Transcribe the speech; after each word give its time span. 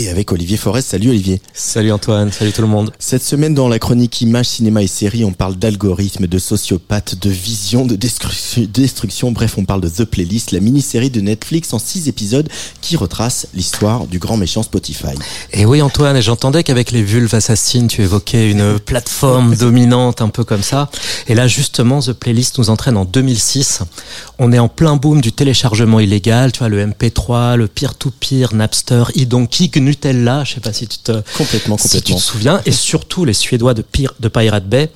et 0.00 0.08
avec 0.08 0.32
Olivier 0.32 0.56
Forest. 0.56 0.88
Salut 0.88 1.10
Olivier. 1.10 1.42
Salut 1.52 1.92
Antoine, 1.92 2.32
salut 2.32 2.52
tout 2.52 2.62
le 2.62 2.68
monde. 2.68 2.90
Cette 2.98 3.22
semaine 3.22 3.54
dans 3.54 3.68
la 3.68 3.78
chronique 3.78 4.20
Images, 4.22 4.46
Cinéma 4.46 4.82
et 4.82 4.86
Séries, 4.86 5.24
on 5.24 5.32
parle 5.32 5.56
d'algorithmes, 5.56 6.26
de 6.26 6.38
sociopathes, 6.38 7.20
de 7.20 7.28
vision, 7.28 7.84
de 7.84 7.96
destruction. 7.96 9.32
Bref, 9.32 9.56
on 9.58 9.64
parle 9.64 9.82
de 9.82 9.88
The 9.88 10.04
Playlist, 10.04 10.52
la 10.52 10.60
mini-série 10.60 11.10
de 11.10 11.20
Netflix 11.20 11.72
en 11.74 11.78
six 11.78 12.08
épisodes 12.08 12.48
qui 12.80 12.96
retrace 12.96 13.48
l'histoire 13.54 14.06
du 14.06 14.18
grand 14.18 14.36
méchant 14.36 14.62
Spotify. 14.62 15.14
Et 15.52 15.66
oui 15.66 15.82
Antoine, 15.82 16.16
et 16.16 16.22
j'entendais 16.22 16.62
qu'avec 16.62 16.92
les 16.92 17.02
vulves 17.02 17.34
assassines, 17.34 17.88
tu 17.88 18.02
évoquais 18.02 18.50
une 18.50 18.78
plateforme 18.78 19.54
dominante 19.54 20.22
un 20.22 20.28
peu 20.28 20.44
comme 20.44 20.62
ça. 20.62 20.90
Et 21.28 21.34
là 21.34 21.46
justement, 21.46 22.00
The 22.00 22.12
Playlist 22.12 22.58
nous 22.58 22.70
entraîne 22.70 22.96
en 22.96 23.04
2006. 23.04 23.80
On 24.38 24.52
est 24.52 24.58
en 24.58 24.68
plein 24.68 24.96
boom 24.96 25.20
du 25.20 25.32
téléchargement 25.32 26.00
illégal, 26.00 26.52
tu 26.52 26.60
vois, 26.60 26.68
le 26.68 26.86
MP3, 26.86 27.56
le 27.56 27.68
peer-to-peer, 27.68 28.54
Napster, 28.54 29.04
Idonki, 29.14 29.68
Nutella, 29.90 30.44
je 30.44 30.54
sais 30.54 30.60
pas 30.60 30.72
si 30.72 30.86
tu 30.86 30.98
te, 30.98 31.12
complètement, 31.36 31.76
complètement. 31.76 31.78
Si 31.78 32.02
tu 32.02 32.14
te 32.14 32.18
souviens, 32.18 32.60
et 32.64 32.72
surtout 32.72 33.24
les 33.24 33.32
Suédois 33.32 33.74
de, 33.74 33.84
de 34.20 34.28
Pirate 34.28 34.66
Bay 34.68 34.90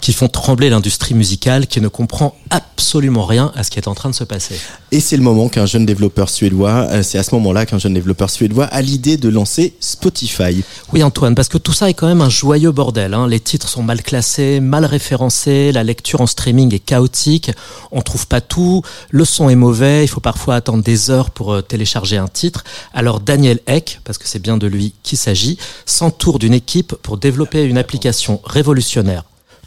qui 0.00 0.12
font 0.12 0.28
trembler 0.28 0.70
l'industrie 0.70 1.14
musicale 1.14 1.66
qui 1.66 1.80
ne 1.80 1.88
comprend 1.88 2.36
absolument 2.50 3.24
rien 3.24 3.52
à 3.54 3.62
ce 3.64 3.70
qui 3.70 3.78
est 3.78 3.88
en 3.88 3.94
train 3.94 4.10
de 4.10 4.14
se 4.14 4.24
passer. 4.24 4.56
Et 4.92 5.00
c'est 5.00 5.16
le 5.16 5.22
moment 5.22 5.48
qu'un 5.48 5.66
jeune 5.66 5.86
développeur 5.86 6.28
suédois, 6.28 6.86
euh, 6.90 7.02
c'est 7.02 7.18
à 7.18 7.22
ce 7.22 7.34
moment-là 7.36 7.66
qu'un 7.66 7.78
jeune 7.78 7.94
développeur 7.94 8.30
suédois 8.30 8.66
a 8.66 8.82
l'idée 8.82 9.16
de 9.16 9.28
lancer 9.28 9.74
Spotify. 9.80 10.62
Oui 10.92 11.02
Antoine, 11.02 11.34
parce 11.34 11.48
que 11.48 11.58
tout 11.58 11.72
ça 11.72 11.88
est 11.88 11.94
quand 11.94 12.06
même 12.06 12.20
un 12.20 12.28
joyeux 12.28 12.70
bordel. 12.70 13.14
Hein. 13.14 13.28
Les 13.28 13.40
titres 13.40 13.68
sont 13.68 13.82
mal 13.82 14.02
classés, 14.02 14.60
mal 14.60 14.84
référencés, 14.84 15.72
la 15.72 15.84
lecture 15.84 16.20
en 16.20 16.26
streaming 16.26 16.74
est 16.74 16.80
chaotique, 16.80 17.50
on 17.90 18.02
trouve 18.02 18.26
pas 18.26 18.40
tout, 18.40 18.82
le 19.10 19.24
son 19.24 19.48
est 19.48 19.56
mauvais, 19.56 20.04
il 20.04 20.08
faut 20.08 20.20
parfois 20.20 20.56
attendre 20.56 20.82
des 20.82 21.10
heures 21.10 21.30
pour 21.30 21.52
euh, 21.52 21.62
télécharger 21.62 22.16
un 22.16 22.28
titre. 22.28 22.64
Alors 22.92 23.20
Daniel 23.20 23.60
Eck, 23.66 24.00
parce 24.04 24.18
que 24.18 24.28
c'est 24.28 24.42
bien 24.42 24.56
de 24.56 24.66
lui 24.66 24.94
qu'il 25.02 25.18
s'agit, 25.18 25.58
s'entoure 25.86 26.38
d'une 26.38 26.54
équipe 26.54 26.94
pour 27.02 27.16
développer 27.16 27.64
une 27.64 27.78
application 27.78 28.40
révolutionnaire 28.44 29.24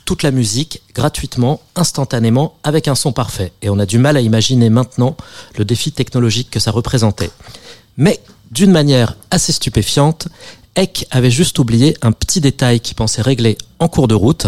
toute 0.07 0.23
la 0.23 0.31
musique 0.31 0.81
gratuitement, 0.95 1.59
instantanément, 1.75 2.55
avec 2.63 2.87
un 2.87 2.95
son 2.95 3.11
parfait. 3.11 3.51
Et 3.61 3.69
on 3.69 3.77
a 3.77 3.85
du 3.85 3.97
mal 3.97 4.15
à 4.15 4.21
imaginer 4.21 4.69
maintenant 4.69 5.17
le 5.57 5.65
défi 5.65 5.91
technologique 5.91 6.49
que 6.49 6.61
ça 6.61 6.71
représentait. 6.71 7.29
Mais 7.97 8.21
d'une 8.49 8.71
manière 8.71 9.17
assez 9.31 9.51
stupéfiante, 9.51 10.29
Eck 10.77 11.05
avait 11.11 11.29
juste 11.29 11.59
oublié 11.59 11.97
un 12.01 12.13
petit 12.13 12.39
détail 12.39 12.79
qu'il 12.79 12.95
pensait 12.95 13.21
régler 13.21 13.57
en 13.79 13.89
cours 13.89 14.07
de 14.07 14.15
route, 14.15 14.47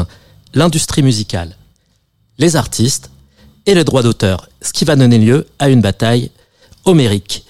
l'industrie 0.53 1.03
musicale, 1.03 1.57
les 2.37 2.55
artistes 2.55 3.09
et 3.65 3.73
les 3.73 3.83
droits 3.83 4.01
d'auteur, 4.01 4.47
ce 4.61 4.71
qui 4.71 4.85
va 4.85 4.95
donner 4.95 5.17
lieu 5.17 5.45
à 5.59 5.67
une 5.67 5.81
bataille 5.81 6.31
homérique. 6.85 7.43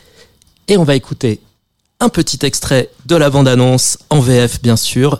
Et 0.67 0.77
on 0.77 0.83
va 0.83 0.95
écouter 0.95 1.41
un 1.99 2.09
petit 2.09 2.43
extrait 2.43 2.89
de 3.05 3.15
la 3.15 3.29
bande-annonce 3.29 3.99
en 4.09 4.19
VF 4.19 4.63
bien 4.63 4.77
sûr, 4.77 5.19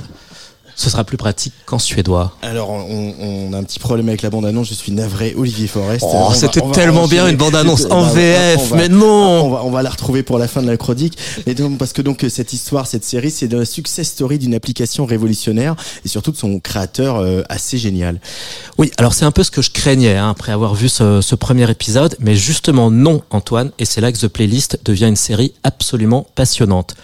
ce 0.80 0.90
sera 0.90 1.04
plus 1.04 1.18
pratique 1.18 1.54
qu'en 1.66 1.78
suédois. 1.78 2.32
Alors, 2.42 2.70
on, 2.70 3.52
a 3.52 3.58
un 3.58 3.64
petit 3.64 3.80
problème 3.80 4.08
avec 4.08 4.22
la 4.22 4.30
bande-annonce. 4.30 4.70
Je 4.70 4.74
suis 4.74 4.94
navré, 4.94 5.34
Olivier 5.36 5.68
Forest. 5.68 6.06
Oh, 6.08 6.32
c'était 6.34 6.62
tellement 6.72 7.06
bien 7.06 7.28
une 7.28 7.36
bande-annonce 7.36 7.86
en 7.90 8.04
bah, 8.04 8.14
VF, 8.14 8.72
mais 8.76 8.88
non 8.88 9.44
on 9.44 9.50
va, 9.50 9.66
on 9.66 9.72
va 9.72 9.82
la 9.82 9.90
retrouver 9.90 10.24
pour 10.24 10.38
la 10.38 10.48
fin 10.48 10.62
de 10.62 10.68
la 10.68 10.78
chronique. 10.78 11.18
Mais 11.46 11.54
donc, 11.54 11.78
parce 11.78 11.92
que 11.92 12.02
donc 12.02 12.26
cette 12.30 12.54
histoire, 12.54 12.88
cette 12.88 13.04
série, 13.04 13.30
c'est 13.30 13.52
la 13.52 13.66
success 13.66 14.08
story 14.08 14.40
d'une 14.40 14.54
application 14.54 15.06
révolutionnaire 15.06 15.76
et 16.06 16.08
surtout 16.08 16.32
de 16.32 16.38
son 16.38 16.62
créateur 16.62 17.18
euh, 17.18 17.42
assez 17.50 17.78
génial. 17.78 18.22
Oui, 18.78 18.90
alors 18.96 19.14
c'est 19.14 19.26
un 19.26 19.32
peu 19.32 19.44
ce 19.44 19.52
que 19.52 19.62
je 19.62 19.72
craignais 19.72 20.16
hein, 20.16 20.30
après 20.30 20.54
avoir 20.54 20.76
vu 20.76 20.88
ce, 20.88 21.20
ce 21.20 21.36
premier 21.36 21.70
épisode, 21.70 22.16
mais 22.22 22.38
justement 22.38 22.90
non, 22.90 23.22
Antoine, 23.32 23.72
et 23.80 23.86
c'est 23.86 24.00
là 24.00 24.14
que 24.14 24.18
The 24.18 24.30
Playlist 24.30 24.80
devient 24.86 25.08
une 25.08 25.18
série 25.18 25.52
absolument 25.64 26.26
passionnante. 26.36 26.96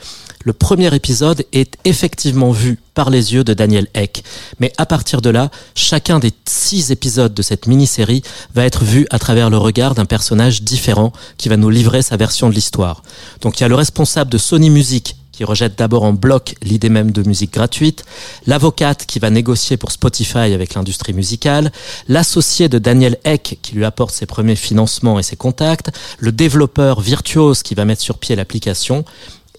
Le 0.46 0.54
premier 0.54 0.94
épisode 0.94 1.44
est 1.54 1.76
effectivement 1.86 2.52
vu 2.52 2.78
par 2.94 3.10
les 3.10 3.34
yeux 3.34 3.44
de 3.44 3.56
Daniel 3.56 3.88
Eck. 3.96 4.24
Mais 4.60 4.72
à 4.78 4.86
partir 4.86 5.22
de 5.22 5.32
là, 5.32 5.50
chacun 5.74 6.20
des 6.20 6.34
six 6.48 6.92
épisodes 6.92 7.34
de 7.34 7.42
cette 7.42 7.66
mini-série 7.66 8.22
va 8.54 8.64
être 8.64 8.84
vu 8.84 9.08
à 9.10 9.18
travers 9.18 9.50
le 9.50 9.58
regard 9.58 9.96
d'un 9.96 10.06
personnage 10.06 10.62
différent 10.62 11.14
qui 11.38 11.50
va 11.50 11.58
nous 11.58 11.72
livrer 11.72 12.04
sa 12.04 12.16
version 12.16 12.48
de 12.48 12.54
l'histoire. 12.54 13.02
Donc 13.42 13.60
il 13.60 13.64
y 13.64 13.66
a 13.66 13.68
le 13.68 13.74
responsable 13.74 14.30
de 14.30 14.38
Sony 14.38 14.70
Music 14.70 15.16
qui 15.32 15.44
rejette 15.44 15.80
d'abord 15.80 16.04
en 16.04 16.14
bloc 16.14 16.54
l'idée 16.62 16.90
même 16.90 17.10
de 17.10 17.28
musique 17.28 17.52
gratuite, 17.52 18.06
l'avocate 18.46 19.08
qui 19.08 19.18
va 19.18 19.32
négocier 19.32 19.78
pour 19.78 19.92
Spotify 19.92 20.54
avec 20.54 20.76
l'industrie 20.76 21.14
musicale, 21.14 21.72
l'associé 22.08 22.70
de 22.70 22.78
Daniel 22.78 23.18
Eck 23.26 23.58
qui 23.64 23.74
lui 23.74 23.84
apporte 23.84 24.14
ses 24.14 24.28
premiers 24.28 24.56
financements 24.56 25.18
et 25.18 25.24
ses 25.24 25.36
contacts, 25.36 25.90
le 26.20 26.32
développeur 26.32 27.02
virtuose 27.02 27.64
qui 27.64 27.74
va 27.74 27.84
mettre 27.84 28.04
sur 28.04 28.20
pied 28.20 28.36
l'application, 28.36 29.04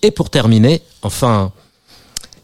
et 0.07 0.13
pour 0.13 0.31
terminer, 0.31 0.83
enfin, 1.03 1.51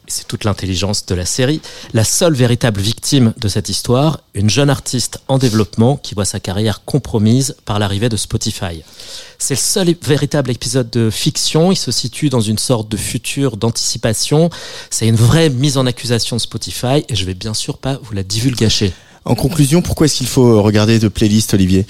c'est 0.08 0.26
toute 0.26 0.42
l'intelligence 0.42 1.06
de 1.06 1.14
la 1.14 1.24
série, 1.24 1.60
la 1.94 2.02
seule 2.02 2.34
véritable 2.34 2.80
victime 2.80 3.34
de 3.36 3.46
cette 3.46 3.68
histoire, 3.68 4.18
une 4.34 4.50
jeune 4.50 4.68
artiste 4.68 5.20
en 5.28 5.38
développement 5.38 5.96
qui 5.96 6.16
voit 6.16 6.24
sa 6.24 6.40
carrière 6.40 6.84
compromise 6.84 7.54
par 7.64 7.78
l'arrivée 7.78 8.08
de 8.08 8.16
Spotify. 8.16 8.82
C'est 9.38 9.54
le 9.54 9.60
seul 9.60 9.94
véritable 10.02 10.50
épisode 10.50 10.90
de 10.90 11.08
fiction, 11.08 11.70
il 11.70 11.76
se 11.76 11.92
situe 11.92 12.30
dans 12.30 12.40
une 12.40 12.58
sorte 12.58 12.88
de 12.88 12.96
futur 12.96 13.56
d'anticipation, 13.56 14.50
c'est 14.90 15.06
une 15.06 15.14
vraie 15.14 15.48
mise 15.48 15.78
en 15.78 15.86
accusation 15.86 16.34
de 16.34 16.40
Spotify 16.40 17.04
et 17.08 17.14
je 17.14 17.24
vais 17.24 17.34
bien 17.34 17.54
sûr 17.54 17.78
pas 17.78 18.00
vous 18.02 18.12
la 18.12 18.24
divulgacher. 18.24 18.92
En 19.24 19.36
conclusion, 19.36 19.82
pourquoi 19.82 20.06
est-ce 20.06 20.16
qu'il 20.16 20.26
faut 20.26 20.60
regarder 20.62 20.98
de 20.98 21.06
playlist, 21.06 21.54
Olivier? 21.54 21.86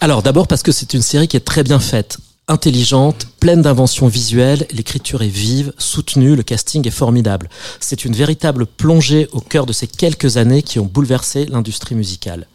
Alors 0.00 0.22
d'abord 0.22 0.48
parce 0.48 0.62
que 0.62 0.72
c'est 0.72 0.94
une 0.94 1.02
série 1.02 1.28
qui 1.28 1.36
est 1.36 1.40
très 1.40 1.64
bien 1.64 1.80
faite 1.80 2.16
intelligente, 2.50 3.26
pleine 3.40 3.62
d'inventions 3.62 4.06
visuelles, 4.06 4.66
l'écriture 4.70 5.22
est 5.22 5.28
vive, 5.28 5.72
soutenue, 5.78 6.36
le 6.36 6.42
casting 6.42 6.86
est 6.86 6.92
formidable. 6.92 7.48
C'est 7.80 8.04
une 8.04 8.14
véritable 8.14 8.66
plongée 8.66 9.28
au 9.32 9.40
cœur 9.40 9.64
de 9.64 9.72
ces 9.72 9.86
quelques 9.86 10.36
années 10.36 10.62
qui 10.62 10.78
ont 10.78 10.84
bouleversé 10.84 11.46
l'industrie 11.46 11.94
musicale. 11.94 12.46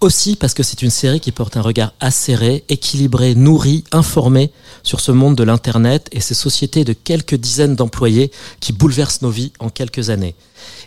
Aussi 0.00 0.36
parce 0.36 0.54
que 0.54 0.62
c'est 0.62 0.80
une 0.80 0.90
série 0.90 1.20
qui 1.20 1.30
porte 1.30 1.58
un 1.58 1.62
regard 1.62 1.92
acéré, 2.00 2.64
équilibré, 2.70 3.34
nourri, 3.34 3.84
informé 3.92 4.50
sur 4.82 5.00
ce 5.00 5.12
monde 5.12 5.36
de 5.36 5.42
l'Internet 5.42 6.08
et 6.12 6.20
ces 6.20 6.32
sociétés 6.32 6.84
de 6.84 6.94
quelques 6.94 7.34
dizaines 7.34 7.76
d'employés 7.76 8.30
qui 8.60 8.72
bouleversent 8.72 9.20
nos 9.20 9.28
vies 9.30 9.52
en 9.58 9.68
quelques 9.68 10.08
années. 10.08 10.34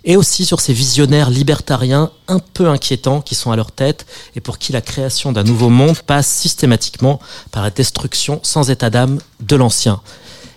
Et 0.04 0.18
aussi 0.18 0.46
sur 0.46 0.60
ces 0.60 0.74
visionnaires 0.74 1.30
libertariens 1.30 2.12
un 2.28 2.40
peu 2.40 2.68
inquiétants 2.70 3.22
qui 3.22 3.36
sont 3.36 3.52
à 3.52 3.56
leur 3.56 3.72
tête 3.72 4.08
et 4.36 4.42
pour 4.42 4.58
qui 4.58 4.74
la 4.74 4.82
création 4.82 5.32
d'un 5.32 5.44
nouveau 5.44 5.70
monde 5.70 6.00
passe 6.00 6.28
systématiquement 6.28 7.20
par 7.52 7.62
la 7.62 7.70
destruction 7.70 8.40
sans 8.42 8.72
état 8.72 8.90
d'âme 8.90 9.20
de 9.42 9.56
l'ancien. 9.56 10.02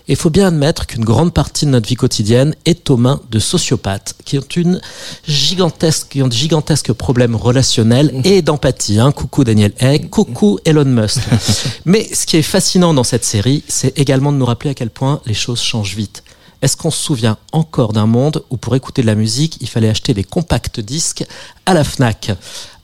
Et 0.09 0.13
il 0.13 0.17
faut 0.17 0.31
bien 0.31 0.47
admettre 0.47 0.87
qu'une 0.87 1.05
grande 1.05 1.35
partie 1.35 1.67
de 1.67 1.71
notre 1.71 1.89
vie 1.89 1.97
quotidienne 1.97 2.55
est 2.65 2.91
aux 2.91 2.97
mains 2.97 3.21
de 3.31 3.41
sociopathes 3.41 4.15
qui 4.25 4.39
ont 4.39 4.49
une 4.55 4.81
gigantesque, 5.27 6.09
qui 6.11 6.23
ont 6.23 6.29
de 6.29 6.33
gigantesques 6.33 6.93
problèmes 6.93 7.35
relationnels 7.35 8.13
mmh. 8.13 8.21
et 8.25 8.43
d'empathie. 8.43 9.01
Hein. 9.01 9.11
Coucou 9.11 9.43
Daniel 9.43 9.73
Egg, 9.81 10.09
coucou 10.09 10.61
Elon 10.65 10.85
Musk. 10.85 11.19
Mais 11.87 12.09
ce 12.15 12.25
qui 12.25 12.37
est 12.37 12.43
fascinant 12.43 12.95
dans 12.95 13.03
cette 13.03 13.25
série, 13.25 13.65
c'est 13.67 13.99
également 13.99 14.33
de 14.33 14.37
nous 14.37 14.47
rappeler 14.47 14.71
à 14.71 14.75
quel 14.75 14.91
point 14.91 15.21
les 15.27 15.35
choses 15.35 15.61
changent 15.61 15.97
vite. 15.97 16.23
Est-ce 16.63 16.77
qu'on 16.77 16.91
se 16.91 17.03
souvient 17.03 17.37
encore 17.53 17.93
d'un 17.93 18.07
monde 18.07 18.45
où 18.51 18.57
pour 18.57 18.77
écouter 18.77 19.03
de 19.03 19.07
la 19.07 19.15
musique, 19.15 19.59
il 19.61 19.69
fallait 19.69 19.89
acheter 19.89 20.15
des 20.15 20.25
compacts 20.25 20.81
disques 20.81 21.25
à 21.67 21.75
la 21.75 21.85
FNAC? 21.85 22.31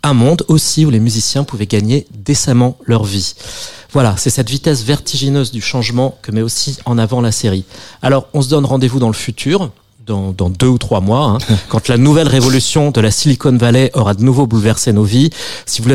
Un 0.03 0.15
monde 0.15 0.45
aussi 0.49 0.85
où 0.85 0.91
les 0.91 1.01
musiciens 1.01 1.45
pouvaient 1.45 1.67
gagner 1.67 2.07
décemment 2.13 2.77
leur 2.87 3.05
vie. 3.05 3.35
Voilà, 3.93 4.17
c'est 4.17 4.31
cette 4.31 4.51
vitesse 4.51 4.83
vertigineuse 4.83 5.53
du 5.53 5.61
changement 5.61 6.19
que 6.23 6.33
met 6.33 6.43
aussi 6.43 6.79
en 6.87 6.99
avant 6.99 7.21
la 7.21 7.31
série. 7.31 7.65
Alors, 8.01 8.27
on 8.33 8.43
se 8.43 8.49
donne 8.49 8.65
rendez-vous 8.65 8.99
dans 8.99 9.09
le 9.09 9.13
futur, 9.15 9.71
dans, 10.07 10.33
deux 10.33 10.67
ou 10.67 10.79
trois 10.79 11.01
mois, 11.01 11.25
hein, 11.25 11.39
quand 11.69 11.89
la 11.89 11.99
nouvelle 11.99 12.29
révolution 12.29 12.91
de 12.91 13.01
la 13.01 13.11
Silicon 13.11 13.57
Valley 13.57 13.91
aura 13.95 14.15
de 14.15 14.23
nouveau 14.23 14.47
bouleversé 14.47 14.93
nos 14.93 15.05
vies. 15.05 15.31
Si 15.67 15.83
vous 15.83 15.89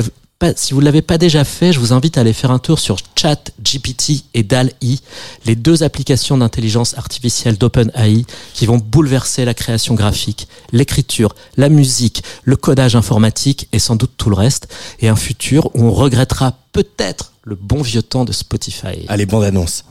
si 0.56 0.74
vous 0.74 0.82
ne 0.82 0.86
l'avez 0.86 1.02
pas 1.02 1.18
déjà 1.18 1.44
fait, 1.44 1.74
je 1.74 1.80
vous 1.80 1.94
invite 1.94 2.18
à 2.18 2.22
aller 2.22 2.34
faire 2.34 2.52
un 2.52 2.60
tour 2.60 2.78
sur 2.80 2.98
ChatGPT 3.16 4.24
et 4.34 4.44
DAL-E, 4.44 4.98
les 5.46 5.56
deux 5.56 5.84
applications 5.84 6.38
d'intelligence 6.38 6.98
artificielle 6.98 7.58
d'OpenAI 7.58 8.26
qui 8.54 8.66
vont 8.66 8.78
bouleverser 8.78 9.46
la 9.46 9.54
création 9.54 9.96
graphique, 9.96 10.48
l'écriture, 10.72 11.34
la 11.58 11.70
musique, 11.70 12.24
le 12.44 12.56
codage 12.56 12.96
informatique 12.96 13.68
et 13.72 13.80
sans 13.80 13.96
doute 13.96 14.12
tout 14.18 14.30
le 14.30 14.36
reste, 14.36 14.68
et 15.00 15.10
un 15.10 15.16
futur 15.16 15.76
où 15.76 15.84
on 15.84 15.92
regrettera 15.92 16.54
peut-être 16.72 17.34
le 17.44 17.56
bon 17.56 17.82
vieux 17.82 18.04
temps 18.04 18.26
de 18.26 18.32
Spotify. 18.32 19.06
Allez, 19.08 19.26
bande 19.26 19.44
annonce. 19.44 19.86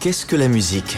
Qu'est-ce 0.00 0.26
que 0.26 0.36
la 0.36 0.48
musique? 0.48 0.96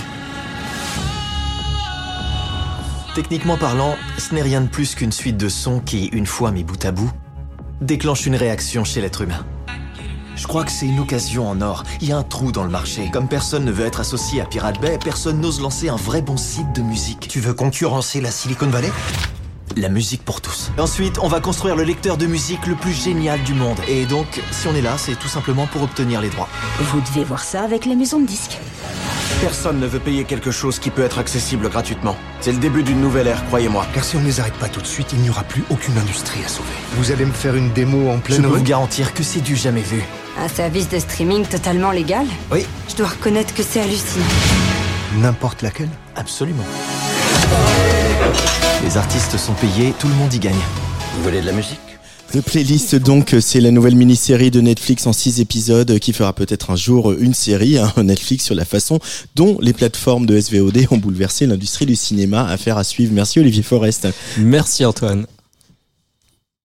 Techniquement 3.15 3.59
parlant, 3.59 3.97
ce 4.19 4.35
n'est 4.35 4.43
rien 4.43 4.61
de 4.61 4.69
plus 4.69 4.95
qu'une 4.95 5.13
suite 5.13 5.37
de 5.37 5.49
sons 5.49 5.81
qui, 5.81 6.07
une 6.07 6.27
fois 6.27 6.53
mis 6.53 6.63
bout 6.63 6.83
à 6.85 6.93
bout, 6.93 7.11
déclenche 7.81 8.27
une 8.27 8.37
réaction 8.37 8.85
chez 8.85 9.01
l'être 9.01 9.23
humain. 9.23 9.45
Je 10.37 10.47
crois 10.47 10.65
que 10.65 10.71
c'est 10.71 10.87
une 10.87 11.01
occasion 11.01 11.49
en 11.49 11.61
or. 11.61 11.85
Il 12.01 12.09
y 12.09 12.13
a 12.13 12.17
un 12.17 12.23
trou 12.23 12.51
dans 12.51 12.65
le 12.65 12.71
marché. 12.71 13.11
Comme 13.13 13.29
personne 13.29 13.65
ne 13.65 13.73
veut 13.73 13.85
être 13.85 14.01
associé 14.01 14.41
à 14.41 14.47
Pirate 14.47 14.81
Bay, 14.81 14.99
personne 15.03 15.41
n'ose 15.41 15.61
lancer 15.61 15.89
un 15.89 15.97
vrai 15.97 16.23
bon 16.23 16.37
site 16.37 16.75
de 16.75 16.81
musique. 16.81 17.29
Tu 17.29 17.41
veux 17.41 17.53
concurrencer 17.53 18.21
la 18.21 18.31
Silicon 18.31 18.69
Valley? 18.69 18.91
La 19.77 19.89
musique 19.89 20.25
pour 20.25 20.41
tous. 20.41 20.73
Ensuite, 20.79 21.19
on 21.23 21.29
va 21.29 21.41
construire 21.41 21.77
le 21.77 21.85
lecteur 21.85 22.17
de 22.17 22.27
musique 22.27 22.67
le 22.67 22.75
plus 22.75 22.93
génial 22.93 23.43
du 23.43 23.55
monde. 23.55 23.79
Et 23.87 24.07
donc, 24.07 24.41
si 24.51 24.67
on 24.67 24.75
est 24.75 24.81
là, 24.81 24.97
c'est 24.99 25.15
tout 25.15 25.29
simplement 25.29 25.67
pour 25.67 25.83
obtenir 25.83 26.21
les 26.21 26.31
droits. 26.31 26.49
Vous 26.79 27.01
devez 27.01 27.23
voir 27.23 27.45
ça 27.45 27.63
avec 27.63 27.85
les 27.85 27.95
maisons 27.95 28.21
de 28.21 28.27
disques. 28.27 28.59
Personne 29.41 29.81
ne 29.81 29.87
veut 29.87 30.01
payer 30.01 30.25
quelque 30.25 30.51
chose 30.51 30.79
qui 30.79 30.91
peut 30.91 31.03
être 31.03 31.19
accessible 31.19 31.71
gratuitement. 31.71 32.15
C'est 32.43 32.53
le 32.53 32.59
début 32.59 32.83
d'une 32.83 33.01
nouvelle 33.01 33.27
ère, 33.27 33.43
croyez-moi. 33.47 33.87
Car 33.95 34.05
si 34.05 34.17
on 34.17 34.21
ne 34.21 34.27
les 34.27 34.39
arrête 34.39 34.55
pas 34.55 34.69
tout 34.69 34.83
de 34.83 34.87
suite, 34.87 35.09
il 35.15 35.21
n'y 35.21 35.31
aura 35.31 35.45
plus 35.45 35.65
aucune 35.71 35.97
industrie 35.97 36.45
à 36.45 36.49
sauver. 36.49 36.69
Vous 36.93 37.11
allez 37.11 37.25
me 37.25 37.33
faire 37.33 37.57
une 37.57 37.73
démo 37.73 38.11
en 38.11 38.17
Je 38.17 38.21
pleine 38.21 38.43
peux 38.43 38.49
vous 38.49 38.63
garantir 38.63 39.15
que 39.15 39.23
c'est 39.23 39.41
du 39.41 39.57
jamais 39.57 39.81
vu. 39.81 40.03
Un 40.39 40.49
service 40.49 40.91
de 40.91 40.99
streaming 40.99 41.47
totalement 41.47 41.91
légal 41.91 42.27
Oui, 42.53 42.67
Je 42.91 42.97
dois 42.97 43.09
reconnaître 43.09 43.55
que 43.55 43.63
c'est 43.63 43.81
hallucinant. 43.81 44.25
N'importe 45.17 45.63
laquelle 45.63 45.89
absolument. 46.17 46.65
Les 48.85 48.97
artistes 48.99 49.39
sont 49.39 49.55
payés, 49.55 49.95
tout 49.99 50.09
le 50.09 50.15
monde 50.15 50.33
y 50.35 50.39
gagne. 50.39 50.55
Vous 51.17 51.23
voulez 51.23 51.41
de 51.41 51.47
la 51.47 51.53
musique? 51.53 51.81
The 52.33 52.41
Playlist, 52.43 52.95
donc, 52.95 53.35
c'est 53.41 53.61
la 53.61 53.73
nouvelle 53.73 53.97
mini-série 53.97 54.53
de 54.53 54.61
Netflix 54.61 55.05
en 55.09 55.13
six 55.13 55.41
épisodes 55.41 55.99
qui 55.99 56.13
fera 56.13 56.33
peut-être 56.33 56.71
un 56.71 56.77
jour 56.77 57.11
une 57.13 57.35
série, 57.35 57.77
hein, 57.77 57.93
Netflix, 58.05 58.45
sur 58.45 58.55
la 58.55 58.65
façon 58.65 59.01
dont 59.35 59.59
les 59.61 59.73
plateformes 59.73 60.27
de 60.27 60.41
SVOD 60.41 60.87
ont 60.93 60.99
bouleversé 60.99 61.47
l'industrie 61.47 61.87
du 61.87 61.97
cinéma. 61.97 62.47
Affaire 62.47 62.79
à 62.79 62.85
suivre. 62.85 63.13
Merci 63.13 63.41
Olivier 63.41 63.65
Forest. 63.65 64.07
Merci 64.39 64.85
Antoine. 64.85 65.27